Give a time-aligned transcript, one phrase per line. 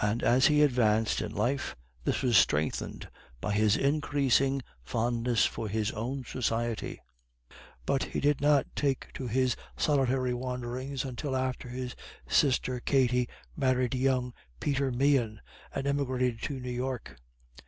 [0.23, 3.07] As he advanced in life this was strengthened
[3.39, 6.99] by his increasing fondness for his own society,
[7.85, 11.95] but he did not take to his solitary wanderings until after his
[12.27, 15.39] sister Katty married young Peter Meehan
[15.71, 17.17] and emigrated to New York.